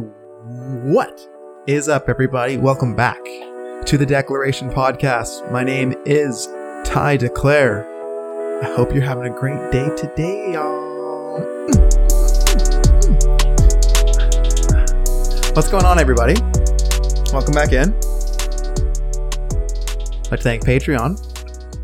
What 0.00 1.20
is 1.68 1.88
up, 1.88 2.08
everybody? 2.08 2.56
Welcome 2.56 2.96
back 2.96 3.22
to 3.86 3.96
the 3.96 4.04
Declaration 4.04 4.68
Podcast. 4.68 5.48
My 5.52 5.62
name 5.62 5.94
is 6.04 6.48
Ty 6.84 7.18
Declare. 7.18 7.86
I 8.64 8.74
hope 8.74 8.92
you're 8.92 9.04
having 9.04 9.26
a 9.26 9.30
great 9.30 9.70
day 9.70 9.88
today, 9.96 10.54
y'all. 10.54 11.38
What's 15.54 15.68
going 15.68 15.84
on, 15.84 16.00
everybody? 16.00 16.34
Welcome 17.32 17.54
back 17.54 17.72
in. 17.72 17.94
I'd 20.24 20.30
like 20.32 20.40
to 20.40 20.42
thank 20.42 20.64
Patreon. 20.64 21.20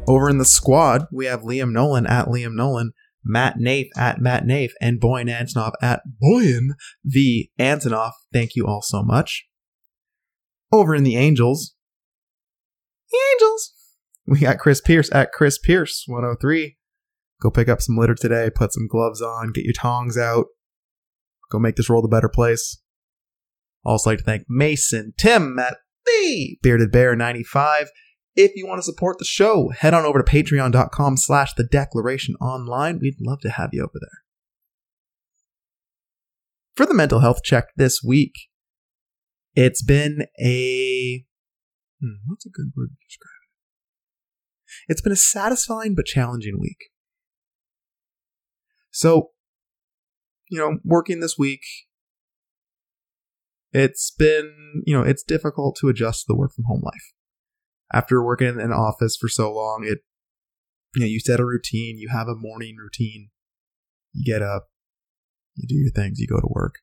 Over 0.08 0.28
in 0.28 0.38
the 0.38 0.44
squad, 0.44 1.06
we 1.12 1.26
have 1.26 1.42
Liam 1.42 1.70
Nolan 1.70 2.08
at 2.08 2.26
Liam 2.26 2.54
Nolan, 2.54 2.92
Matt 3.24 3.58
Nath 3.58 3.86
at 3.96 4.20
Matt 4.20 4.46
Nath, 4.46 4.70
and 4.80 5.00
Boyan 5.00 5.28
Antonov 5.28 5.72
at 5.82 6.02
Boyan 6.22 6.70
V. 7.04 7.50
Antonov. 7.58 8.12
Thank 8.32 8.56
you 8.56 8.66
all 8.66 8.82
so 8.82 9.02
much. 9.02 9.46
Over 10.72 10.94
in 10.94 11.04
the 11.04 11.16
Angels, 11.16 11.74
the 13.10 13.18
Angels, 13.34 13.72
we 14.26 14.38
got 14.40 14.58
Chris 14.58 14.80
Pierce 14.80 15.12
at 15.12 15.32
Chris 15.32 15.58
Pierce 15.58 16.04
103. 16.06 16.76
Go 17.42 17.50
pick 17.50 17.68
up 17.68 17.80
some 17.80 17.96
litter 17.96 18.14
today, 18.14 18.50
put 18.54 18.72
some 18.72 18.86
gloves 18.86 19.20
on, 19.20 19.52
get 19.52 19.64
your 19.64 19.72
tongs 19.72 20.16
out, 20.16 20.46
go 21.50 21.58
make 21.58 21.76
this 21.76 21.88
world 21.88 22.04
a 22.04 22.08
better 22.08 22.28
place. 22.28 22.80
Also 23.84 24.10
like 24.10 24.18
to 24.18 24.24
thank 24.24 24.44
Mason 24.48 25.14
Tim 25.18 25.58
at 25.58 25.78
the 26.04 26.58
Bearded 26.62 26.92
Bear 26.92 27.16
95. 27.16 27.90
If 28.42 28.56
you 28.56 28.66
want 28.66 28.78
to 28.78 28.82
support 28.82 29.18
the 29.18 29.26
show, 29.26 29.68
head 29.68 29.92
on 29.92 30.06
over 30.06 30.22
to 30.22 30.24
patreon.com 30.24 31.18
slash 31.18 31.52
the 31.52 31.62
declaration 31.62 32.36
online. 32.36 32.98
We'd 32.98 33.20
love 33.20 33.40
to 33.40 33.50
have 33.50 33.68
you 33.74 33.82
over 33.82 33.98
there. 34.00 34.24
For 36.74 36.86
the 36.86 36.94
mental 36.94 37.20
health 37.20 37.42
check 37.44 37.66
this 37.76 38.02
week, 38.02 38.32
it's 39.54 39.82
been 39.82 40.24
a 40.42 41.26
hmm, 42.00 42.14
what's 42.28 42.46
a 42.46 42.48
good 42.48 42.72
word 42.74 42.88
to 42.88 43.06
describe 43.06 43.28
it? 44.88 44.92
It's 44.92 45.02
been 45.02 45.12
a 45.12 45.16
satisfying 45.16 45.94
but 45.94 46.06
challenging 46.06 46.58
week. 46.58 46.88
So, 48.90 49.32
you 50.48 50.58
know, 50.58 50.78
working 50.82 51.20
this 51.20 51.36
week, 51.36 51.60
it's 53.74 54.10
been, 54.10 54.82
you 54.86 54.96
know, 54.96 55.02
it's 55.02 55.22
difficult 55.22 55.76
to 55.82 55.90
adjust 55.90 56.20
to 56.20 56.24
the 56.28 56.36
work 56.36 56.54
from 56.54 56.64
home 56.64 56.80
life. 56.82 57.12
After 57.92 58.24
working 58.24 58.48
in 58.48 58.60
an 58.60 58.72
office 58.72 59.16
for 59.16 59.28
so 59.28 59.52
long, 59.52 59.84
it, 59.84 59.98
you 60.94 61.00
know, 61.00 61.06
you 61.06 61.20
set 61.20 61.40
a 61.40 61.44
routine, 61.44 61.98
you 61.98 62.08
have 62.10 62.28
a 62.28 62.36
morning 62.36 62.76
routine, 62.76 63.30
you 64.12 64.24
get 64.24 64.42
up, 64.42 64.68
you 65.54 65.66
do 65.66 65.74
your 65.74 65.90
things, 65.90 66.18
you 66.18 66.26
go 66.26 66.40
to 66.40 66.48
work. 66.48 66.76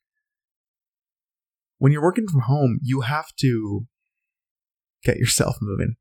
When 1.78 1.92
you're 1.92 2.04
working 2.04 2.28
from 2.28 2.42
home, 2.42 2.80
you 2.82 3.02
have 3.02 3.34
to 3.40 3.88
get 5.04 5.18
yourself 5.18 5.58
moving 5.62 5.96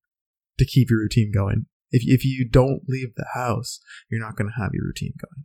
to 0.58 0.64
keep 0.64 0.90
your 0.90 1.00
routine 1.00 1.30
going. 1.32 1.66
If, 1.91 2.02
if 2.04 2.24
you 2.24 2.48
don't 2.48 2.82
leave 2.88 3.14
the 3.16 3.26
house, 3.34 3.78
you're 4.10 4.20
not 4.20 4.36
going 4.36 4.50
to 4.50 4.60
have 4.60 4.70
your 4.72 4.86
routine 4.86 5.14
going. 5.20 5.44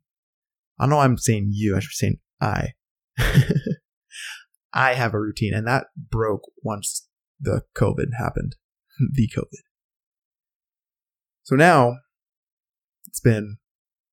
I 0.79 0.87
know 0.87 0.99
I'm 0.99 1.17
saying 1.17 1.49
you, 1.51 1.75
I 1.75 1.79
should 1.79 1.91
saying 1.91 2.17
I. 2.39 2.69
I 4.73 4.93
have 4.93 5.13
a 5.13 5.19
routine, 5.19 5.53
and 5.53 5.67
that 5.67 5.87
broke 5.95 6.49
once 6.63 7.07
the 7.39 7.63
COVID 7.75 8.17
happened. 8.17 8.55
the 9.13 9.29
COVID. 9.35 9.63
So 11.43 11.55
now, 11.55 11.97
it's 13.07 13.19
been, 13.19 13.57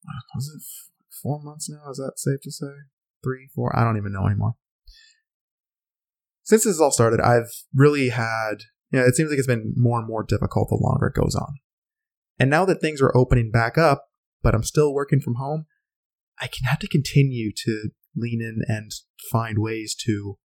uh, 0.06 0.20
was 0.34 0.48
it 0.48 0.62
four 1.22 1.40
months 1.42 1.68
now? 1.68 1.90
Is 1.90 1.98
that 1.98 2.14
safe 2.16 2.40
to 2.42 2.50
say? 2.50 2.66
Three, 3.22 3.48
four? 3.54 3.76
I 3.76 3.84
don't 3.84 3.96
even 3.96 4.12
know 4.12 4.26
anymore. 4.26 4.54
Since 6.42 6.64
this 6.64 6.80
all 6.80 6.90
started, 6.90 7.20
I've 7.20 7.50
really 7.74 8.08
had, 8.08 8.62
you 8.90 8.98
know, 8.98 9.04
it 9.04 9.14
seems 9.14 9.30
like 9.30 9.38
it's 9.38 9.46
been 9.46 9.74
more 9.76 9.98
and 9.98 10.08
more 10.08 10.24
difficult 10.24 10.70
the 10.70 10.78
longer 10.80 11.08
it 11.08 11.20
goes 11.20 11.34
on. 11.34 11.58
And 12.38 12.48
now 12.48 12.64
that 12.64 12.80
things 12.80 13.02
are 13.02 13.16
opening 13.16 13.50
back 13.50 13.76
up, 13.76 14.06
but 14.42 14.54
I'm 14.54 14.62
still 14.62 14.94
working 14.94 15.20
from 15.20 15.34
home, 15.34 15.66
I 16.40 16.46
can 16.46 16.64
have 16.64 16.78
to 16.78 16.88
continue 16.88 17.52
to 17.64 17.90
lean 18.16 18.40
in 18.40 18.62
and 18.66 18.90
find 19.30 19.58
ways 19.58 19.94
to 20.06 20.38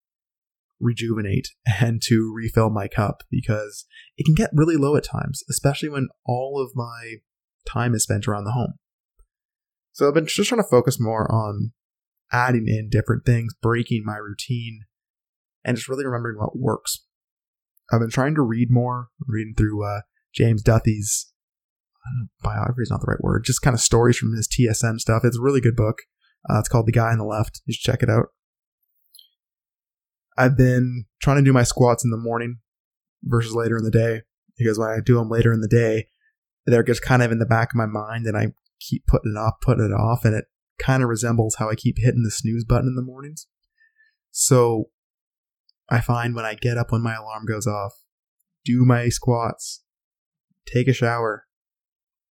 rejuvenate 0.80 1.48
and 1.80 2.02
to 2.02 2.32
refill 2.34 2.70
my 2.70 2.88
cup 2.88 3.22
because 3.30 3.86
it 4.16 4.24
can 4.24 4.34
get 4.34 4.50
really 4.52 4.76
low 4.76 4.96
at 4.96 5.04
times, 5.04 5.42
especially 5.48 5.88
when 5.88 6.08
all 6.26 6.60
of 6.62 6.72
my 6.74 7.16
time 7.66 7.94
is 7.94 8.02
spent 8.02 8.28
around 8.28 8.44
the 8.44 8.52
home. 8.52 8.74
So 9.92 10.08
I've 10.08 10.14
been 10.14 10.26
just 10.26 10.48
trying 10.48 10.62
to 10.62 10.68
focus 10.68 10.98
more 11.00 11.30
on 11.32 11.72
adding 12.32 12.66
in 12.66 12.88
different 12.90 13.24
things, 13.24 13.54
breaking 13.62 14.02
my 14.04 14.16
routine, 14.16 14.80
and 15.64 15.76
just 15.76 15.88
really 15.88 16.04
remembering 16.04 16.38
what 16.38 16.58
works. 16.58 17.06
I've 17.92 18.00
been 18.00 18.10
trying 18.10 18.34
to 18.34 18.42
read 18.42 18.68
more, 18.70 19.08
reading 19.26 19.54
through 19.56 19.84
uh, 19.84 20.00
James 20.34 20.62
Duthie's 20.62 21.32
biography 22.42 22.82
is 22.82 22.90
not 22.90 23.00
the 23.00 23.06
right 23.08 23.22
word, 23.22 23.44
just 23.44 23.62
kind 23.62 23.74
of 23.74 23.80
stories 23.80 24.16
from 24.16 24.34
his 24.34 24.48
TSN 24.48 24.98
stuff. 24.98 25.22
It's 25.24 25.38
a 25.38 25.42
really 25.42 25.60
good 25.60 25.76
book. 25.76 25.98
Uh, 26.48 26.58
it's 26.58 26.68
called 26.68 26.86
The 26.86 26.92
Guy 26.92 27.10
on 27.10 27.18
the 27.18 27.24
Left. 27.24 27.62
You 27.64 27.74
should 27.74 27.90
check 27.90 28.02
it 28.02 28.10
out. 28.10 28.26
I've 30.36 30.56
been 30.56 31.04
trying 31.22 31.36
to 31.36 31.44
do 31.44 31.52
my 31.52 31.62
squats 31.62 32.04
in 32.04 32.10
the 32.10 32.16
morning 32.16 32.58
versus 33.22 33.54
later 33.54 33.76
in 33.76 33.84
the 33.84 33.90
day 33.90 34.22
because 34.56 34.78
when 34.78 34.90
I 34.90 34.98
do 35.04 35.16
them 35.16 35.28
later 35.28 35.52
in 35.52 35.60
the 35.60 35.68
day, 35.68 36.08
they're 36.66 36.82
just 36.82 37.02
kind 37.02 37.22
of 37.22 37.30
in 37.30 37.38
the 37.38 37.46
back 37.46 37.72
of 37.72 37.76
my 37.76 37.86
mind 37.86 38.26
and 38.26 38.36
I 38.36 38.52
keep 38.80 39.06
putting 39.06 39.32
it 39.36 39.38
off, 39.38 39.54
putting 39.60 39.84
it 39.84 39.92
off, 39.92 40.24
and 40.24 40.34
it 40.34 40.46
kind 40.78 41.02
of 41.02 41.08
resembles 41.08 41.56
how 41.58 41.70
I 41.70 41.74
keep 41.74 41.96
hitting 41.98 42.22
the 42.22 42.30
snooze 42.30 42.64
button 42.64 42.88
in 42.88 42.96
the 42.96 43.02
mornings. 43.02 43.46
So 44.30 44.90
I 45.88 46.00
find 46.00 46.34
when 46.34 46.44
I 46.44 46.54
get 46.54 46.78
up 46.78 46.90
when 46.90 47.02
my 47.02 47.14
alarm 47.14 47.44
goes 47.46 47.66
off, 47.66 47.92
do 48.64 48.84
my 48.84 49.08
squats, 49.08 49.84
take 50.66 50.88
a 50.88 50.92
shower, 50.92 51.46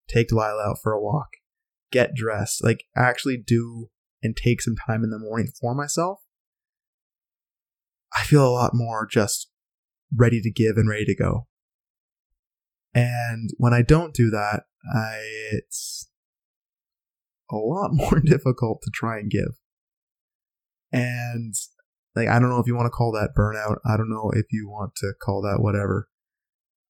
take 0.09 0.27
Delilah 0.27 0.71
out 0.71 0.77
for 0.81 0.91
a 0.91 1.01
walk, 1.01 1.29
get 1.91 2.15
dressed, 2.15 2.63
like 2.63 2.85
actually 2.95 3.37
do 3.37 3.89
and 4.21 4.35
take 4.35 4.61
some 4.61 4.75
time 4.87 5.03
in 5.03 5.11
the 5.11 5.19
morning 5.19 5.49
for 5.59 5.75
myself 5.75 6.22
I 8.15 8.23
feel 8.23 8.47
a 8.47 8.51
lot 8.51 8.71
more 8.73 9.07
just 9.09 9.49
ready 10.15 10.41
to 10.41 10.51
give 10.51 10.77
and 10.77 10.89
ready 10.89 11.05
to 11.05 11.15
go. 11.15 11.47
And 12.93 13.49
when 13.57 13.73
I 13.73 13.81
don't 13.81 14.13
do 14.13 14.29
that, 14.29 14.63
I, 14.93 15.17
it's 15.51 16.09
a 17.51 17.55
lot 17.55 17.89
more 17.93 18.19
difficult 18.19 18.81
to 18.83 18.91
try 18.93 19.17
and 19.17 19.31
give. 19.31 19.59
And 20.91 21.55
like, 22.15 22.27
I 22.27 22.37
don't 22.37 22.49
know 22.49 22.59
if 22.59 22.67
you 22.67 22.75
want 22.75 22.85
to 22.85 22.91
call 22.91 23.11
that 23.13 23.33
burnout. 23.35 23.77
I 23.85 23.97
don't 23.97 24.09
know 24.09 24.31
if 24.35 24.45
you 24.51 24.69
want 24.69 24.95
to 24.97 25.13
call 25.19 25.41
that 25.41 25.61
whatever. 25.61 26.07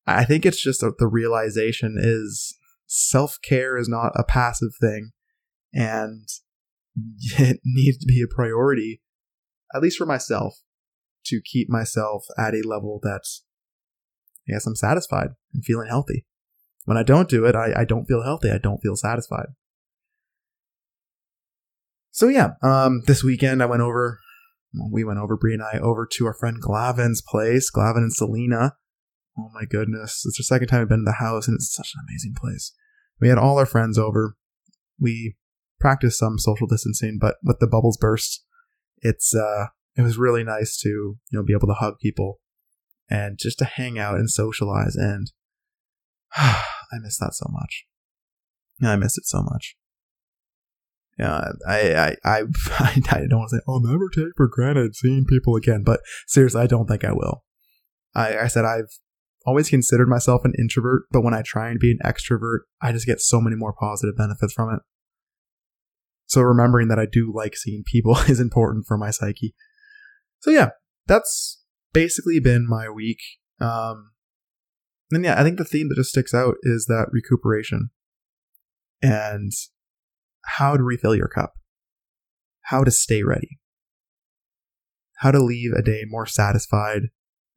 I 0.06 0.26
think 0.26 0.46
it's 0.46 0.62
just 0.62 0.82
the 0.82 1.08
realization 1.08 1.96
is 1.98 2.58
self 2.86 3.38
care 3.48 3.78
is 3.78 3.88
not 3.88 4.12
a 4.16 4.26
passive 4.26 4.76
thing 4.82 5.12
and 5.74 6.28
it 7.40 7.62
needs 7.64 7.98
to 8.00 8.06
be 8.06 8.22
a 8.22 8.36
priority, 8.36 9.02
at 9.74 9.82
least 9.82 9.98
for 9.98 10.06
myself 10.06 10.56
to 11.26 11.42
keep 11.44 11.70
myself 11.70 12.26
at 12.38 12.54
a 12.54 12.68
level 12.68 13.00
that's, 13.02 13.44
I 14.48 14.54
guess 14.54 14.68
I'm 14.68 14.76
satisfied 14.76 15.30
and 15.54 15.64
feeling 15.64 15.88
healthy. 15.88 16.26
When 16.86 16.98
I 16.98 17.04
don't 17.04 17.30
do 17.30 17.46
it, 17.46 17.56
I, 17.56 17.74
I 17.78 17.86
don't 17.86 18.06
feel 18.06 18.24
healthy. 18.24 18.50
I 18.52 18.58
don't 18.58 18.80
feel 18.80 18.96
satisfied. 18.96 19.48
So 22.12 22.28
yeah, 22.28 22.52
um, 22.62 23.02
this 23.08 23.24
weekend 23.24 23.64
I 23.64 23.66
went 23.66 23.82
over, 23.82 24.20
well, 24.74 24.90
we 24.92 25.04
went 25.04 25.20
over, 25.20 25.38
Brie 25.38 25.54
and 25.54 25.64
I, 25.64 25.80
over 25.80 26.06
to 26.12 26.26
our 26.26 26.34
friend 26.34 26.62
Glavin's 26.62 27.22
place, 27.22 27.72
Glavin 27.72 27.98
and 27.98 28.14
Selena. 28.14 28.76
Oh 29.38 29.50
my 29.54 29.66
goodness. 29.66 30.24
It's 30.26 30.38
the 30.38 30.44
second 30.44 30.68
time 30.68 30.82
I've 30.82 30.90
been 30.90 31.00
to 31.00 31.06
the 31.06 31.24
house 31.24 31.48
and 31.48 31.56
it's 31.56 31.74
such 31.74 31.94
an 31.96 32.06
amazing 32.08 32.36
place. 32.36 32.74
We 33.20 33.30
had 33.30 33.38
all 33.38 33.58
our 33.58 33.66
friends 33.66 33.98
over. 33.98 34.36
We 35.00 35.38
practiced 35.80 36.20
some 36.20 36.38
social 36.38 36.68
distancing, 36.68 37.18
but 37.20 37.38
with 37.44 37.60
the 37.60 37.68
bubbles 37.68 37.98
burst, 37.98 38.44
it's, 39.02 39.34
uh, 39.34 39.68
it 39.96 40.02
was 40.02 40.18
really 40.18 40.44
nice 40.44 40.78
to 40.78 40.90
you 40.90 41.18
know 41.32 41.44
be 41.44 41.54
able 41.54 41.68
to 41.68 41.74
hug 41.74 41.96
people 42.00 42.40
and 43.10 43.38
just 43.40 43.60
to 43.60 43.66
hang 43.66 44.00
out 44.00 44.16
and 44.16 44.30
socialize 44.30 44.96
and 44.96 45.32
I 46.36 47.00
miss 47.02 47.18
that 47.20 47.34
so 47.34 47.48
much. 47.50 47.86
I 48.82 48.96
miss 48.96 49.18
it 49.18 49.26
so 49.26 49.42
much. 49.42 49.76
Yeah, 51.18 51.52
I, 51.68 51.94
I, 51.94 52.16
I, 52.26 52.40
I, 52.80 53.26
don't 53.30 53.40
want 53.40 53.50
to 53.52 53.58
say 53.58 53.62
I'll 53.68 53.82
never 53.82 54.10
take 54.10 54.34
for 54.36 54.48
granted 54.48 54.96
seeing 54.96 55.26
people 55.26 55.56
again, 55.56 55.84
but 55.84 56.00
seriously, 56.28 56.62
I 56.62 56.68
don't 56.68 56.88
think 56.88 57.06
I 57.06 57.14
will. 57.14 57.44
I, 58.16 58.38
I 58.40 58.48
said 58.48 58.66
I've 58.66 58.98
always 59.46 59.70
considered 59.70 60.10
myself 60.10 60.44
an 60.44 60.54
introvert, 60.58 61.04
but 61.12 61.24
when 61.24 61.34
I 61.34 61.44
try 61.44 61.70
and 61.70 61.80
be 61.80 61.92
an 61.92 62.00
extrovert, 62.04 62.60
I 62.82 62.92
just 62.92 63.06
get 63.06 63.22
so 63.22 63.40
many 63.40 63.56
more 63.56 63.74
positive 63.80 64.18
benefits 64.18 64.54
from 64.54 64.74
it. 64.74 64.80
So 66.26 66.42
remembering 66.42 66.88
that 66.88 67.00
I 67.00 67.06
do 67.06 67.32
like 67.34 67.56
seeing 67.56 67.84
people 67.86 68.18
is 68.28 68.40
important 68.40 68.86
for 68.88 68.98
my 68.98 69.12
psyche. 69.12 69.54
So 70.44 70.52
yeah, 70.52 70.72
that's 71.08 71.64
basically 71.94 72.42
been 72.42 72.68
my 72.68 72.90
week. 72.90 73.20
Um, 73.62 74.12
and 75.10 75.24
yeah, 75.24 75.40
I 75.40 75.44
think 75.44 75.58
the 75.58 75.64
theme 75.64 75.88
that 75.88 75.96
just 75.96 76.10
sticks 76.10 76.34
out 76.34 76.56
is 76.64 76.86
that 76.88 77.08
recuperation 77.14 77.92
and 79.02 79.54
how 80.44 80.76
to 80.76 80.84
refill 80.84 81.16
your 81.16 81.30
cup, 81.30 81.54
how 82.64 82.84
to 82.84 82.92
stay 82.92 83.24
ready, 83.24 83.58
how 85.20 85.32
to 85.32 85.42
leave 85.42 85.72
a 85.72 85.82
day 85.82 86.04
more 86.06 86.26
satisfied 86.26 87.04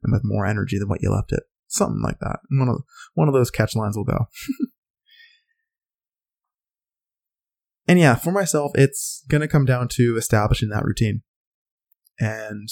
and 0.01 0.13
with 0.13 0.21
more 0.23 0.45
energy 0.45 0.79
than 0.79 0.87
what 0.87 1.01
you 1.01 1.11
left 1.11 1.33
it. 1.33 1.43
Something 1.67 2.01
like 2.01 2.19
that. 2.21 2.39
One 2.49 2.69
of 2.69 2.83
one 3.15 3.27
of 3.27 3.33
those 3.33 3.51
catch 3.51 3.75
lines 3.75 3.97
will 3.97 4.05
go. 4.05 4.27
and 7.89 7.99
yeah, 7.99 8.15
for 8.15 8.31
myself, 8.31 8.71
it's 8.75 9.25
gonna 9.27 9.49
come 9.49 9.65
down 9.65 9.89
to 9.95 10.15
establishing 10.15 10.69
that 10.69 10.85
routine 10.85 11.23
and 12.19 12.69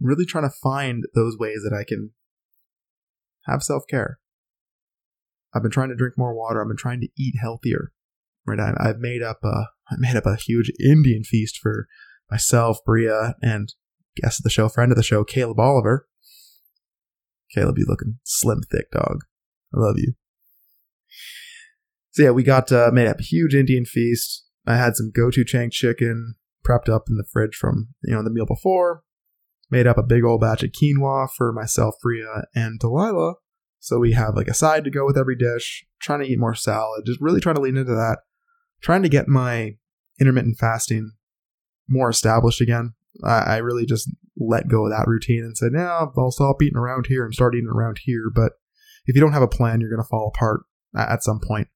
really 0.00 0.24
trying 0.24 0.48
to 0.48 0.56
find 0.62 1.04
those 1.14 1.38
ways 1.38 1.60
that 1.64 1.76
I 1.76 1.84
can 1.84 2.10
have 3.46 3.62
self 3.62 3.84
care. 3.88 4.18
I've 5.54 5.62
been 5.62 5.70
trying 5.70 5.90
to 5.90 5.96
drink 5.96 6.14
more 6.16 6.34
water. 6.34 6.60
I've 6.60 6.68
been 6.68 6.76
trying 6.76 7.00
to 7.00 7.08
eat 7.18 7.34
healthier. 7.40 7.92
Right, 8.46 8.60
I, 8.60 8.74
I've 8.78 8.98
made 8.98 9.22
up 9.22 9.38
a 9.42 9.68
I 9.90 9.96
made 9.98 10.16
up 10.16 10.26
a 10.26 10.36
huge 10.36 10.70
Indian 10.80 11.24
feast 11.24 11.58
for 11.58 11.86
myself, 12.30 12.78
Bria, 12.84 13.36
and 13.40 13.72
guest 14.16 14.40
of 14.40 14.44
the 14.44 14.50
show, 14.50 14.68
friend 14.68 14.92
of 14.92 14.96
the 14.96 15.02
show, 15.02 15.24
Caleb 15.24 15.60
Oliver. 15.60 16.08
Caleb, 17.54 17.78
you 17.78 17.86
looking 17.88 18.18
slim, 18.24 18.60
thick 18.70 18.90
dog. 18.90 19.20
I 19.74 19.80
love 19.80 19.96
you. 19.96 20.14
So 22.10 22.22
yeah, 22.24 22.30
we 22.30 22.42
got 22.42 22.70
uh, 22.70 22.90
made 22.92 23.08
up 23.08 23.20
a 23.20 23.24
huge 23.24 23.54
Indian 23.54 23.84
feast. 23.84 24.44
I 24.66 24.76
had 24.76 24.96
some 24.96 25.12
gochujang 25.16 25.72
chicken 25.72 26.34
prepped 26.66 26.88
up 26.88 27.04
in 27.08 27.16
the 27.16 27.24
fridge 27.30 27.56
from 27.56 27.88
you 28.02 28.14
know 28.14 28.22
the 28.22 28.30
meal 28.30 28.46
before. 28.46 29.02
Made 29.70 29.86
up 29.86 29.98
a 29.98 30.02
big 30.02 30.24
old 30.24 30.40
batch 30.40 30.62
of 30.62 30.70
quinoa 30.70 31.28
for 31.36 31.52
myself, 31.52 31.94
Bria, 32.02 32.44
and 32.54 32.78
Delilah. 32.78 33.34
So 33.80 33.98
we 33.98 34.12
have 34.12 34.34
like 34.36 34.48
a 34.48 34.54
side 34.54 34.84
to 34.84 34.90
go 34.90 35.04
with 35.04 35.18
every 35.18 35.36
dish. 35.36 35.84
Trying 36.00 36.20
to 36.20 36.26
eat 36.26 36.38
more 36.38 36.54
salad. 36.54 37.04
Just 37.06 37.20
really 37.20 37.40
trying 37.40 37.56
to 37.56 37.60
lean 37.60 37.76
into 37.76 37.94
that. 37.94 38.18
Trying 38.82 39.02
to 39.02 39.08
get 39.08 39.28
my 39.28 39.76
intermittent 40.20 40.58
fasting 40.58 41.12
more 41.88 42.10
established 42.10 42.60
again. 42.60 42.94
I, 43.22 43.38
I 43.38 43.56
really 43.58 43.86
just 43.86 44.10
let 44.38 44.68
go 44.68 44.86
of 44.86 44.90
that 44.90 45.06
routine 45.06 45.44
and 45.44 45.56
said, 45.56 45.72
"Yeah, 45.74 46.06
I'll 46.16 46.30
stop 46.30 46.62
eating 46.62 46.78
around 46.78 47.06
here 47.06 47.24
and 47.24 47.34
start 47.34 47.54
eating 47.54 47.70
around 47.72 47.98
here." 48.02 48.30
But 48.34 48.52
if 49.06 49.14
you 49.14 49.20
don't 49.20 49.32
have 49.32 49.42
a 49.42 49.48
plan, 49.48 49.80
you're 49.80 49.90
going 49.90 50.02
to 50.02 50.08
fall 50.08 50.32
apart 50.34 50.62
uh, 50.96 51.06
at 51.08 51.22
some 51.22 51.40
point. 51.40 51.68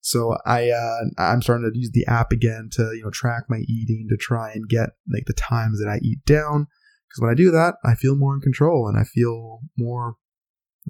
So 0.00 0.36
I 0.46 0.70
uh, 0.70 1.00
I'm 1.18 1.42
starting 1.42 1.70
to 1.70 1.78
use 1.78 1.90
the 1.92 2.06
app 2.06 2.32
again 2.32 2.68
to 2.72 2.92
you 2.94 3.02
know 3.04 3.10
track 3.10 3.44
my 3.48 3.58
eating 3.68 4.06
to 4.08 4.16
try 4.16 4.52
and 4.52 4.68
get 4.68 4.90
like 5.12 5.24
the 5.26 5.34
times 5.34 5.78
that 5.78 5.90
I 5.90 5.98
eat 6.02 6.24
down 6.24 6.66
because 7.08 7.20
when 7.20 7.30
I 7.30 7.34
do 7.34 7.50
that, 7.50 7.74
I 7.84 7.94
feel 7.94 8.16
more 8.16 8.34
in 8.34 8.40
control 8.40 8.88
and 8.88 8.98
I 8.98 9.04
feel 9.04 9.60
more 9.76 10.14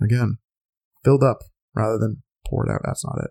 again 0.03 0.39
filled 1.05 1.25
up 1.25 1.39
rather 1.75 1.99
than 1.99 2.23
poured 2.47 2.69
out. 2.71 2.83
That's 2.85 3.05
not 3.05 3.19
it. 3.25 3.31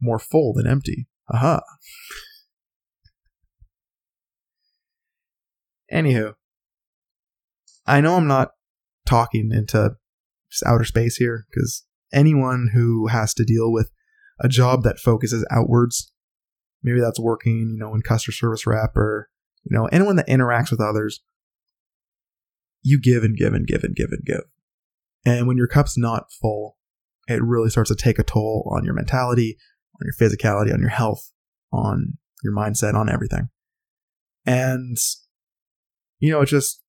More 0.00 0.18
full 0.18 0.52
than 0.52 0.66
empty. 0.66 1.06
Aha. 1.32 1.60
Anywho, 5.92 6.34
I 7.86 8.00
know 8.00 8.16
I'm 8.16 8.26
not 8.26 8.50
talking 9.06 9.50
into 9.52 9.92
outer 10.66 10.84
space 10.84 11.16
here 11.16 11.46
because 11.50 11.84
anyone 12.16 12.70
who 12.72 13.06
has 13.08 13.32
to 13.34 13.44
deal 13.44 13.70
with 13.70 13.90
a 14.40 14.48
job 14.48 14.82
that 14.82 14.98
focuses 14.98 15.46
outwards, 15.50 16.10
maybe 16.82 17.00
that's 17.00 17.20
working, 17.20 17.70
you 17.74 17.78
know, 17.78 17.94
in 17.94 18.02
customer 18.02 18.32
service 18.32 18.66
rep 18.66 18.96
or, 18.96 19.28
you 19.64 19.76
know, 19.76 19.86
anyone 19.86 20.16
that 20.16 20.28
interacts 20.28 20.70
with 20.70 20.80
others, 20.80 21.20
you 22.82 23.00
give 23.00 23.22
and 23.22 23.36
give 23.36 23.54
and 23.54 23.66
give 23.66 23.84
and 23.84 23.94
give 23.94 24.10
and 24.10 24.24
give. 24.24 24.42
And 25.24 25.46
when 25.46 25.56
your 25.56 25.66
cup's 25.66 25.98
not 25.98 26.32
full, 26.32 26.76
it 27.28 27.42
really 27.42 27.70
starts 27.70 27.90
to 27.90 27.96
take 27.96 28.18
a 28.18 28.24
toll 28.24 28.70
on 28.74 28.84
your 28.84 28.94
mentality, 28.94 29.56
on 30.00 30.06
your 30.06 30.14
physicality, 30.14 30.72
on 30.72 30.80
your 30.80 30.90
health, 30.90 31.32
on 31.72 32.18
your 32.42 32.54
mindset, 32.54 32.94
on 32.94 33.08
everything. 33.08 33.48
And 34.44 34.96
you 36.18 36.30
know, 36.30 36.44
just 36.44 36.82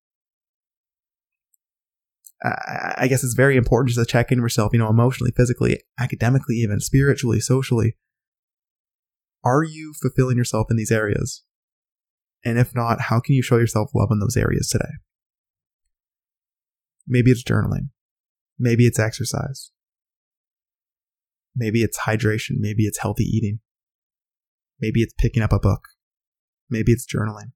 I 2.44 3.08
guess 3.10 3.24
it's 3.24 3.34
very 3.34 3.58
important 3.58 3.90
just 3.90 4.00
to 4.00 4.12
check 4.12 4.32
in 4.32 4.40
yourself, 4.40 4.72
you 4.72 4.80
know, 4.80 4.90
emotionally, 4.90 5.32
physically, 5.36 5.82
academically, 6.00 6.56
even 6.58 6.80
spiritually, 6.80 7.40
socially. 7.40 7.96
Are 9.44 9.64
you 9.64 9.94
fulfilling 10.00 10.38
yourself 10.38 10.68
in 10.70 10.78
these 10.78 10.92
areas? 10.92 11.44
And 12.46 12.60
if 12.60 12.76
not, 12.76 13.02
how 13.02 13.20
can 13.20 13.34
you 13.34 13.42
show 13.42 13.58
yourself 13.58 13.90
love 13.96 14.10
in 14.12 14.20
those 14.20 14.38
areas 14.38 14.70
today? 14.70 14.92
Maybe 17.08 17.32
it's 17.32 17.44
journaling. 17.44 17.90
Maybe 18.60 18.86
it's 18.86 19.00
exercise. 19.00 19.72
Maybe 21.56 21.82
it's 21.82 22.02
hydration. 22.02 22.58
Maybe 22.60 22.84
it's 22.84 23.00
healthy 23.00 23.24
eating. 23.24 23.60
Maybe 24.80 25.02
it's 25.02 25.14
picking 25.18 25.42
up 25.42 25.54
a 25.54 25.60
book. 25.60 25.82
Maybe 26.70 26.92
it's 26.92 27.08
journaling. 27.08 27.52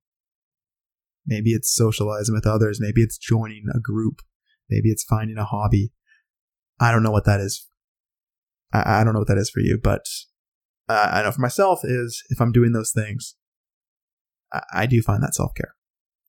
Maybe 1.27 1.51
it's 1.51 1.71
socializing 1.71 2.33
with 2.33 2.47
others. 2.47 2.79
Maybe 2.81 3.01
it's 3.01 3.17
joining 3.17 3.65
a 3.75 3.79
group. 3.79 4.21
Maybe 4.71 4.89
it's 4.89 5.03
finding 5.03 5.37
a 5.37 5.45
hobby. 5.45 5.91
I 6.79 6.91
don't 6.91 7.03
know 7.03 7.11
what 7.11 7.25
that 7.25 7.39
is. 7.39 7.67
I, 8.73 9.01
I 9.01 9.03
don't 9.03 9.13
know 9.13 9.19
what 9.19 9.27
that 9.27 9.37
is 9.37 9.49
for 9.49 9.59
you, 9.59 9.77
but 9.81 10.05
I 10.89 11.21
know 11.21 11.31
for 11.31 11.41
myself 11.41 11.81
is 11.83 12.23
if 12.29 12.41
I'm 12.41 12.51
doing 12.51 12.71
those 12.71 12.91
things, 12.91 13.35
I, 14.51 14.61
I 14.73 14.85
do 14.85 15.01
find 15.01 15.21
that 15.23 15.35
self 15.35 15.53
care. 15.55 15.75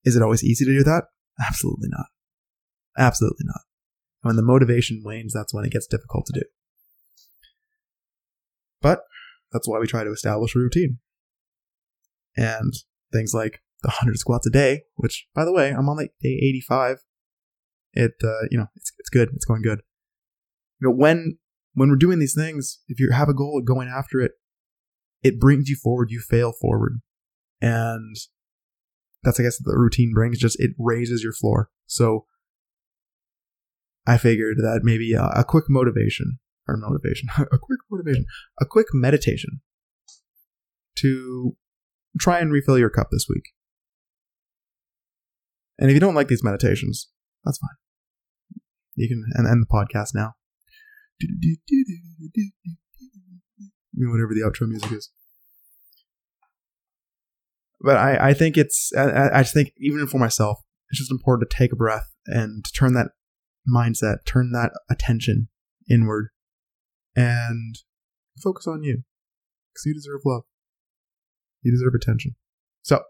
Is 0.04 0.16
it 0.16 0.22
always 0.22 0.44
easy 0.44 0.64
to 0.64 0.72
do 0.72 0.84
that? 0.84 1.04
Absolutely 1.40 1.88
not. 1.90 2.06
Absolutely 2.98 3.44
not. 3.46 3.60
When 4.22 4.36
the 4.36 4.42
motivation 4.42 5.02
wanes, 5.04 5.32
that's 5.32 5.54
when 5.54 5.64
it 5.64 5.72
gets 5.72 5.86
difficult 5.86 6.26
to 6.26 6.40
do. 6.40 6.46
But 8.80 9.02
that's 9.52 9.68
why 9.68 9.78
we 9.78 9.86
try 9.86 10.04
to 10.04 10.12
establish 10.12 10.54
a 10.54 10.58
routine. 10.58 10.98
And 12.36 12.72
things 13.12 13.32
like 13.34 13.62
the 13.82 13.88
100 13.88 14.18
squats 14.18 14.46
a 14.46 14.50
day, 14.50 14.82
which, 14.94 15.28
by 15.34 15.44
the 15.44 15.52
way, 15.52 15.70
I'm 15.70 15.88
on 15.88 15.96
like 15.96 16.12
day 16.20 16.38
85. 16.42 16.98
It, 17.92 18.12
uh, 18.22 18.46
you 18.50 18.58
know, 18.58 18.66
it's, 18.76 18.92
it's 18.98 19.10
good. 19.10 19.30
It's 19.34 19.44
going 19.44 19.62
good. 19.62 19.80
You 20.80 20.88
know, 20.88 20.94
when, 20.94 21.38
when 21.74 21.90
we're 21.90 21.96
doing 21.96 22.18
these 22.18 22.34
things, 22.34 22.80
if 22.88 22.98
you 22.98 23.10
have 23.12 23.28
a 23.28 23.34
goal 23.34 23.58
of 23.58 23.66
going 23.66 23.88
after 23.88 24.20
it, 24.20 24.32
it 25.22 25.38
brings 25.38 25.68
you 25.68 25.76
forward. 25.76 26.10
You 26.10 26.20
fail 26.20 26.52
forward. 26.52 27.00
And 27.60 28.16
that's, 29.22 29.38
I 29.38 29.44
guess, 29.44 29.58
the 29.58 29.76
routine 29.76 30.12
brings 30.14 30.38
just, 30.38 30.58
it 30.58 30.72
raises 30.78 31.22
your 31.22 31.32
floor. 31.32 31.70
So 31.86 32.26
I 34.06 34.18
figured 34.18 34.58
that 34.58 34.80
maybe 34.82 35.12
a, 35.12 35.24
a 35.26 35.44
quick 35.44 35.64
motivation 35.68 36.38
or 36.66 36.76
motivation, 36.76 37.28
a 37.38 37.58
quick 37.58 37.80
motivation, 37.90 38.26
a 38.60 38.66
quick 38.66 38.88
meditation 38.92 39.60
to 40.96 41.56
try 42.18 42.40
and 42.40 42.52
refill 42.52 42.78
your 42.78 42.90
cup 42.90 43.08
this 43.10 43.26
week. 43.28 43.44
And 45.78 45.90
if 45.90 45.94
you 45.94 46.00
don't 46.00 46.14
like 46.14 46.28
these 46.28 46.44
meditations, 46.44 47.08
that's 47.44 47.58
fine. 47.58 47.76
You 48.94 49.08
can 49.08 49.24
end 49.46 49.62
the 49.62 49.66
podcast 49.66 50.14
now. 50.14 50.34
I 51.22 51.26
mean 53.94 54.10
whatever 54.10 54.34
the 54.34 54.40
outro 54.40 54.68
music 54.68 54.92
is. 54.92 55.10
But 57.80 57.96
I, 57.96 58.30
I 58.30 58.34
think 58.34 58.56
it's, 58.56 58.92
I, 58.96 59.30
I 59.38 59.42
just 59.42 59.54
think 59.54 59.72
even 59.78 60.06
for 60.06 60.18
myself, 60.18 60.60
it's 60.90 61.00
just 61.00 61.10
important 61.10 61.50
to 61.50 61.56
take 61.56 61.72
a 61.72 61.76
breath 61.76 62.12
and 62.26 62.64
to 62.64 62.72
turn 62.72 62.94
that 62.94 63.08
mindset, 63.68 64.18
turn 64.24 64.52
that 64.52 64.70
attention 64.90 65.48
inward 65.90 66.28
and 67.16 67.76
focus 68.42 68.66
on 68.66 68.82
you 68.82 69.02
because 69.72 69.84
you 69.86 69.94
deserve 69.94 70.20
love. 70.24 70.42
You 71.62 71.72
deserve 71.72 71.94
attention. 71.94 72.36
So, 72.82 73.02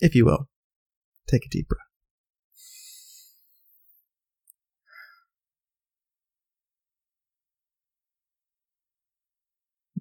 if 0.00 0.14
you 0.14 0.24
will, 0.24 0.48
take 1.28 1.44
a 1.44 1.48
deep 1.48 1.68
breath. 1.68 1.87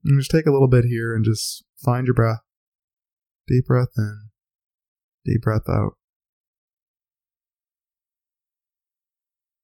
And 0.07 0.21
just 0.21 0.31
take 0.31 0.45
a 0.45 0.51
little 0.51 0.69
bit 0.69 0.85
here 0.85 1.13
and 1.13 1.25
just 1.25 1.65
find 1.83 2.07
your 2.07 2.13
breath. 2.13 2.39
Deep 3.45 3.65
breath 3.65 3.91
in, 3.97 4.29
deep 5.25 5.41
breath 5.41 5.67
out. 5.69 5.97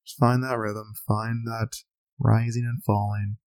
Just 0.06 0.20
find 0.20 0.44
that 0.44 0.58
rhythm, 0.58 0.92
find 1.08 1.48
that 1.48 1.78
rising 2.20 2.66
and 2.66 2.84
falling. 2.84 3.38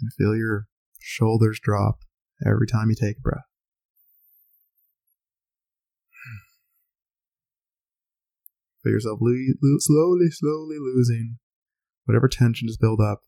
And 0.00 0.12
feel 0.12 0.36
your 0.36 0.68
shoulders 1.00 1.58
drop 1.60 2.02
every 2.46 2.68
time 2.68 2.88
you 2.88 2.94
take 2.94 3.18
a 3.18 3.20
breath. 3.20 3.44
Feel 8.84 8.92
yourself 8.92 9.18
lo- 9.20 9.54
lo- 9.60 9.78
slowly, 9.80 10.30
slowly 10.30 10.76
losing 10.78 11.38
whatever 12.04 12.28
tension 12.28 12.68
is 12.68 12.76
built 12.76 13.00
up. 13.00 13.20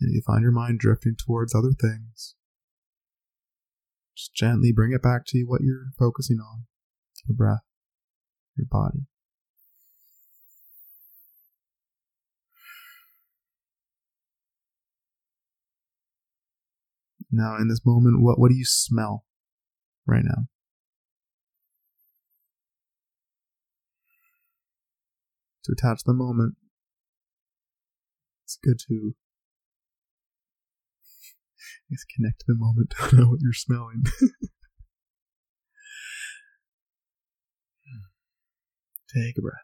And 0.00 0.12
you 0.14 0.22
find 0.26 0.42
your 0.42 0.52
mind 0.52 0.80
drifting 0.80 1.14
towards 1.16 1.54
other 1.54 1.72
things. 1.80 2.34
Just 4.16 4.34
gently 4.34 4.72
bring 4.74 4.92
it 4.92 5.02
back 5.02 5.24
to 5.28 5.44
what 5.46 5.62
you're 5.62 5.92
focusing 5.98 6.38
on 6.38 6.64
your 7.26 7.36
breath, 7.36 7.62
your 8.56 8.66
body. 8.70 9.06
Now, 17.30 17.56
in 17.56 17.68
this 17.68 17.80
moment, 17.86 18.22
what, 18.22 18.38
what 18.38 18.50
do 18.50 18.56
you 18.56 18.66
smell 18.66 19.24
right 20.06 20.22
now? 20.22 20.51
To 25.64 25.72
attach 25.72 26.02
the 26.04 26.12
moment, 26.12 26.54
it's 28.44 28.58
good 28.62 28.78
to 28.88 29.14
just 31.90 32.06
connect 32.16 32.44
the 32.46 32.54
moment 32.56 32.92
to 33.10 33.16
know 33.16 33.28
what 33.28 33.40
you're 33.40 33.52
smelling. 33.52 34.04
Take 39.14 39.38
a 39.38 39.42
breath. 39.42 39.54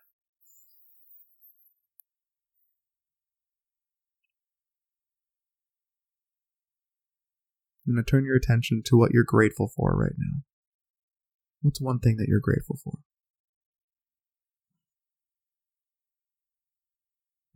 And 7.87 8.07
turn 8.07 8.26
your 8.26 8.37
attention 8.37 8.83
to 8.85 8.97
what 8.99 9.12
you're 9.12 9.25
grateful 9.25 9.73
for 9.75 9.97
right 9.97 10.12
now. 10.19 10.43
What's 11.62 11.81
one 11.81 11.99
thing 11.99 12.19
that 12.19 12.28
you're 12.28 12.38
grateful 12.38 12.76
for? 12.85 12.99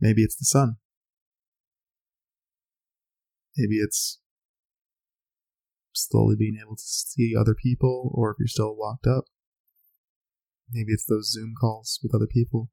Maybe 0.03 0.21
it's 0.21 0.35
the 0.35 0.43
sun. 0.43 0.75
Maybe 3.55 3.75
it's 3.75 4.19
slowly 5.93 6.35
being 6.37 6.57
able 6.61 6.75
to 6.75 6.83
see 6.83 7.33
other 7.39 7.55
people, 7.55 8.11
or 8.13 8.31
if 8.31 8.35
you're 8.37 8.47
still 8.47 8.77
locked 8.77 9.07
up. 9.07 9.23
Maybe 10.69 10.91
it's 10.91 11.05
those 11.05 11.31
Zoom 11.31 11.53
calls 11.57 12.01
with 12.03 12.13
other 12.13 12.27
people. 12.27 12.69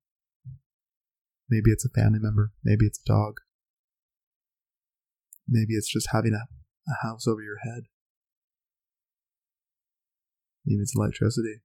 Maybe 1.49 1.71
it's 1.71 1.85
a 1.85 1.89
family 1.89 2.19
member. 2.21 2.51
Maybe 2.65 2.85
it's 2.85 2.99
a 2.99 3.09
dog. 3.09 3.35
Maybe 5.49 5.75
it's 5.75 5.89
just 5.89 6.09
having 6.11 6.35
a, 6.35 6.49
a 6.91 7.07
house 7.07 7.29
over 7.29 7.43
your 7.43 7.59
head. 7.63 7.85
Maybe 10.67 10.81
it's 10.81 10.97
electricity. 10.97 11.61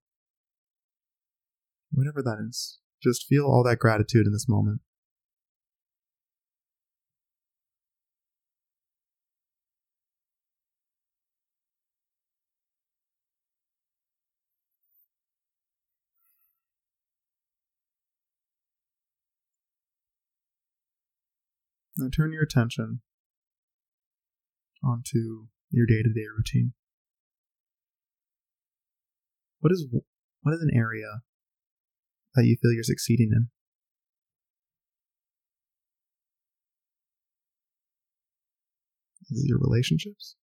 Whatever 1.91 2.21
that 2.21 2.37
is, 2.47 2.77
just 3.01 3.25
feel 3.25 3.45
all 3.45 3.63
that 3.63 3.79
gratitude 3.79 4.27
in 4.27 4.31
this 4.31 4.47
moment. 4.47 4.81
Now 21.97 22.09
turn 22.13 22.33
your 22.33 22.43
attention 22.43 23.01
onto 24.83 25.47
your 25.69 25.85
day 25.85 26.03
to 26.03 26.09
day 26.09 26.25
routine. 26.35 26.73
What 29.61 29.71
is 29.71 29.87
what 30.41 30.53
is 30.53 30.61
an 30.61 30.75
area 30.75 31.21
that 32.35 32.45
you 32.45 32.57
feel 32.61 32.73
you're 32.73 32.83
succeeding 32.83 33.31
in? 33.31 33.47
Is 39.31 39.43
it 39.43 39.47
your 39.47 39.59
relationships? 39.59 40.35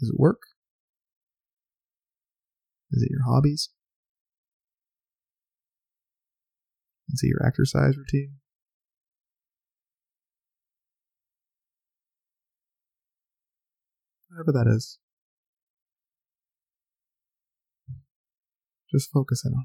Is 0.00 0.08
it 0.08 0.18
work? 0.18 0.40
Is 2.92 3.02
it 3.02 3.10
your 3.10 3.24
hobbies? 3.26 3.70
Is 7.10 7.20
it 7.22 7.28
your 7.28 7.46
exercise 7.46 7.96
routine? 7.96 8.36
Whatever 14.36 14.52
that 14.52 14.70
is. 14.70 14.98
Just 18.92 19.10
focus 19.10 19.42
in 19.46 19.54
on 19.54 19.64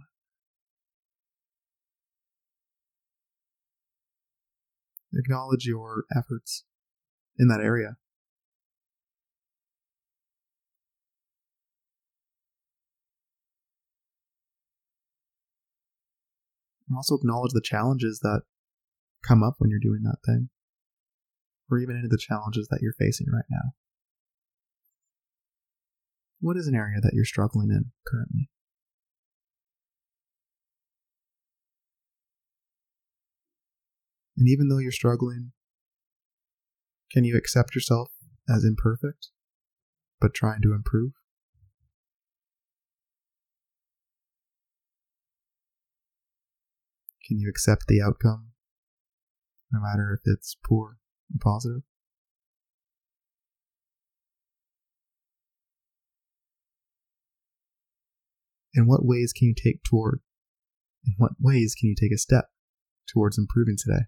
it. 5.12 5.20
Acknowledge 5.20 5.66
your 5.66 6.06
efforts 6.16 6.64
in 7.38 7.50
that 7.50 7.60
area. 7.60 7.98
And 16.88 16.96
also 16.96 17.16
acknowledge 17.16 17.52
the 17.52 17.60
challenges 17.62 18.22
that 18.22 18.44
come 19.28 19.44
up 19.44 19.56
when 19.58 19.70
you're 19.70 19.80
doing 19.80 20.04
that 20.04 20.20
thing, 20.26 20.48
or 21.70 21.78
even 21.78 21.98
any 21.98 22.06
of 22.06 22.10
the 22.10 22.18
challenges 22.18 22.70
that 22.70 22.80
you're 22.82 22.96
facing 22.98 23.28
right 23.30 23.44
now. 23.50 23.74
What 26.42 26.58
is 26.58 26.66
an 26.66 26.74
area 26.74 27.00
that 27.00 27.14
you're 27.14 27.24
struggling 27.24 27.70
in 27.70 27.92
currently? 28.06 28.50
And 34.36 34.50
even 34.50 34.68
though 34.68 34.80
you're 34.80 34.92
struggling, 34.92 35.52
can 37.12 37.24
you 37.24 37.38
accept 37.38 37.76
yourself 37.76 38.10
as 38.50 38.66
imperfect, 38.66 39.28
but 40.20 40.34
trying 40.34 40.62
to 40.64 40.74
improve? 40.74 41.12
Can 47.28 47.40
you 47.40 47.50
accept 47.50 47.84
the 47.88 48.02
outcome, 48.02 48.48
no 49.72 49.80
matter 49.80 50.12
if 50.12 50.22
it's 50.26 50.58
poor 50.66 50.98
or 51.30 51.40
positive? 51.40 51.84
In 58.74 58.88
what 58.88 59.06
ways 59.06 59.34
can 59.34 59.48
you 59.48 59.54
take 59.56 59.84
toward, 59.84 60.22
in 61.06 61.14
what 61.18 61.34
ways 61.40 61.76
can 61.78 61.90
you 61.90 61.96
take 61.96 62.14
a 62.14 62.18
step 62.18 62.46
towards 63.08 63.38
improving 63.38 63.76
today? 63.78 64.06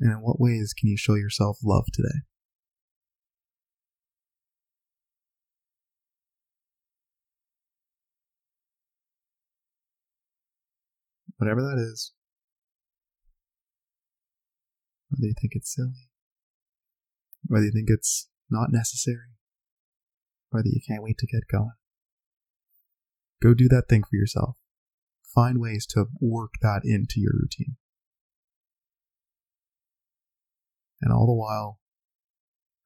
And 0.00 0.10
in 0.10 0.20
what 0.20 0.40
ways 0.40 0.74
can 0.76 0.88
you 0.88 0.96
show 0.96 1.14
yourself 1.14 1.58
love 1.62 1.86
today? 1.92 2.20
Whatever 11.44 11.60
that 11.60 11.78
is. 11.78 12.12
Whether 15.10 15.26
you 15.26 15.34
think 15.38 15.52
it's 15.54 15.74
silly, 15.74 16.08
whether 17.46 17.66
you 17.66 17.72
think 17.72 17.88
it's 17.90 18.28
not 18.50 18.72
necessary, 18.72 19.36
whether 20.50 20.68
you 20.68 20.80
can't 20.86 21.02
wait 21.02 21.18
to 21.18 21.26
get 21.26 21.42
going. 21.52 21.76
Go 23.42 23.52
do 23.52 23.68
that 23.68 23.88
thing 23.88 24.02
for 24.02 24.16
yourself. 24.16 24.56
Find 25.34 25.60
ways 25.60 25.86
to 25.90 26.06
work 26.20 26.54
that 26.62 26.80
into 26.84 27.16
your 27.20 27.32
routine. 27.34 27.76
And 31.02 31.12
all 31.12 31.26
the 31.26 31.34
while, 31.34 31.80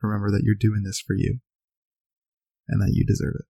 remember 0.02 0.32
that 0.32 0.42
you're 0.42 0.56
doing 0.58 0.82
this 0.84 1.00
for 1.00 1.14
you 1.14 1.38
and 2.66 2.82
that 2.82 2.92
you 2.92 3.04
deserve 3.06 3.34
it. 3.38 3.46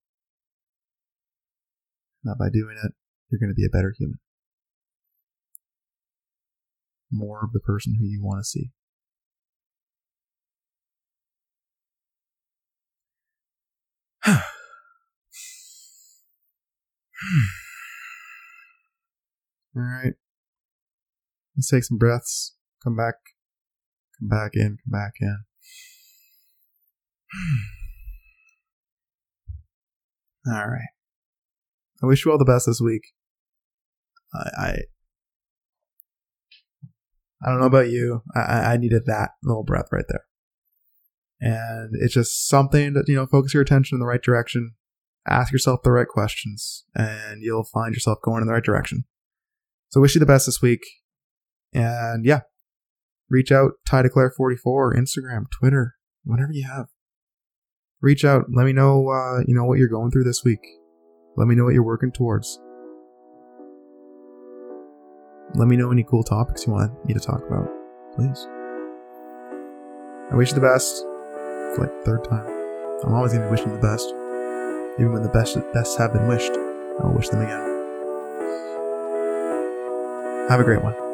And 2.22 2.32
that 2.32 2.38
by 2.38 2.50
doing 2.50 2.76
it, 2.76 2.92
you're 3.30 3.40
going 3.40 3.50
to 3.50 3.54
be 3.54 3.64
a 3.64 3.74
better 3.74 3.94
human 3.96 4.18
more 7.10 7.44
of 7.44 7.52
the 7.52 7.60
person 7.60 7.96
who 7.98 8.06
you 8.06 8.22
want 8.22 8.40
to 8.40 8.44
see. 8.44 8.70
All 14.26 14.42
right. 19.74 20.14
Let's 21.56 21.70
take 21.70 21.84
some 21.84 21.98
breaths. 21.98 22.54
Come 22.82 22.96
back. 22.96 23.14
Come 24.18 24.28
back 24.28 24.52
in. 24.54 24.78
Come 24.84 24.90
back 24.90 25.14
in. 25.20 25.38
All 30.52 30.68
right. 30.68 30.88
I 32.02 32.06
wish 32.06 32.24
you 32.24 32.30
all 32.30 32.38
the 32.38 32.44
best 32.44 32.66
this 32.66 32.80
week. 32.80 33.02
I, 34.32 34.50
I 34.56 34.76
I 37.44 37.50
don't 37.50 37.60
know 37.60 37.66
about 37.66 37.90
you. 37.90 38.22
I, 38.34 38.72
I 38.72 38.76
needed 38.76 39.02
that 39.06 39.30
little 39.42 39.64
breath 39.64 39.88
right 39.92 40.04
there. 40.08 40.24
And 41.40 41.90
it's 42.00 42.14
just 42.14 42.48
something 42.48 42.94
that, 42.94 43.04
you 43.08 43.14
know, 43.14 43.26
focus 43.26 43.54
your 43.54 43.62
attention 43.62 43.96
in 43.96 44.00
the 44.00 44.06
right 44.06 44.22
direction, 44.22 44.74
ask 45.28 45.52
yourself 45.52 45.82
the 45.82 45.92
right 45.92 46.08
questions, 46.08 46.84
and 46.96 47.42
you'll 47.42 47.64
find 47.64 47.94
yourself 47.94 48.18
going 48.22 48.40
in 48.40 48.48
the 48.48 48.54
right 48.54 48.64
direction. 48.64 49.04
So 49.90 50.00
wish 50.00 50.14
you 50.14 50.18
the 50.18 50.26
best 50.26 50.46
this 50.46 50.60
week. 50.60 50.80
And 51.72 52.24
yeah, 52.24 52.40
reach 53.30 53.52
out, 53.52 53.72
Ty 53.88 54.02
Declare 54.02 54.32
44, 54.36 54.94
Instagram, 54.94 55.44
Twitter, 55.50 55.94
whatever 56.24 56.52
you 56.52 56.66
have. 56.66 56.86
reach 58.00 58.24
out. 58.24 58.46
Let 58.52 58.64
me 58.66 58.72
know, 58.72 59.08
uh, 59.08 59.40
you 59.46 59.54
know, 59.54 59.64
what 59.64 59.78
you're 59.78 59.88
going 59.88 60.10
through 60.10 60.24
this 60.24 60.44
week. 60.44 60.60
Let 61.36 61.46
me 61.46 61.54
know 61.54 61.64
what 61.64 61.74
you're 61.74 61.84
working 61.84 62.12
towards. 62.12 62.58
Let 65.54 65.66
me 65.66 65.76
know 65.76 65.90
any 65.90 66.02
cool 66.04 66.22
topics 66.22 66.66
you 66.66 66.72
want 66.74 66.92
me 67.06 67.14
to 67.14 67.20
talk 67.20 67.42
about, 67.46 67.68
please. 68.14 68.46
I 70.30 70.36
wish 70.36 70.50
you 70.50 70.54
the 70.54 70.60
best. 70.60 71.02
For 71.74 71.82
like 71.82 72.04
third 72.04 72.24
time. 72.24 72.46
I'm 73.04 73.14
always 73.14 73.32
gonna 73.32 73.46
be 73.46 73.50
wishing 73.50 73.72
the 73.72 73.80
best. 73.80 74.08
Even 74.98 75.12
when 75.12 75.22
the 75.22 75.30
best 75.30 75.56
best 75.72 75.96
have 75.98 76.12
been 76.12 76.26
wished, 76.28 76.52
I'll 77.00 77.12
wish 77.12 77.28
them 77.28 77.40
again. 77.40 77.64
Have 80.48 80.60
a 80.60 80.64
great 80.64 80.82
one. 80.82 81.07